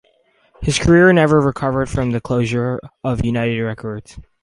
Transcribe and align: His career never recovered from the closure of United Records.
His 0.63 0.79
career 0.79 1.13
never 1.13 1.39
recovered 1.39 1.87
from 1.87 2.09
the 2.09 2.19
closure 2.19 2.81
of 3.03 3.23
United 3.23 3.61
Records. 3.61 4.17